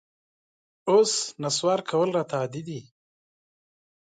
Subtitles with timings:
[0.89, 2.79] اوس نسوار کول راته عادي دي